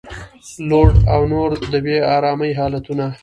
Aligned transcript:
لوډ 0.69 0.93
او 1.13 1.21
نور 1.31 1.49
د 1.71 1.73
بې 1.85 1.97
ارامۍ 2.15 2.51
حالتونه 2.59 3.05